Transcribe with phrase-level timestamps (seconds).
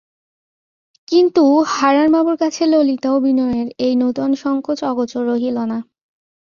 [1.07, 1.43] কিন্তু
[1.71, 5.77] হারানবাবুর কাছে ললিতা ও বিনয়ের এই নূতন সংকোচ অগোচর রহিল না।